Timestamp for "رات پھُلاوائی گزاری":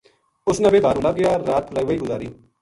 1.49-2.29